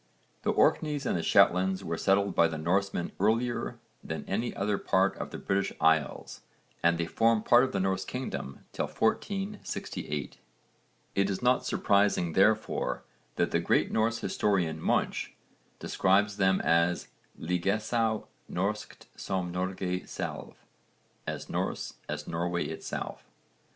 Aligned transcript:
The 0.41 0.49
Orkneys 0.49 1.05
and 1.05 1.15
the 1.15 1.21
Shetlands 1.21 1.83
were 1.83 1.95
settled 1.95 2.33
by 2.33 2.47
the 2.47 2.57
Norsemen 2.57 3.11
earlier 3.19 3.77
than 4.03 4.25
any 4.27 4.51
other 4.55 4.79
part 4.79 5.15
of 5.17 5.29
the 5.29 5.37
British 5.37 5.71
Isles 5.79 6.41
and 6.81 6.97
they 6.97 7.05
formed 7.05 7.45
part 7.45 7.63
of 7.63 7.71
the 7.71 7.79
Norse 7.79 8.03
kingdom 8.03 8.65
till 8.73 8.87
1468. 8.87 10.39
It 11.13 11.29
is 11.29 11.43
not 11.43 11.67
surprising 11.67 12.33
therefore 12.33 13.03
that 13.35 13.51
the 13.51 13.59
great 13.59 13.91
Norse 13.91 14.17
historian 14.17 14.81
Munch 14.81 15.35
describes 15.77 16.37
them 16.37 16.61
as 16.61 17.09
ligesaa 17.39 18.25
norskt 18.49 19.05
som 19.15 19.51
Norge 19.51 20.03
selv, 20.07 20.55
'as 21.27 21.47
Norse 21.47 21.93
as 22.09 22.27
Norway 22.27 22.65
itself.' 22.65 23.23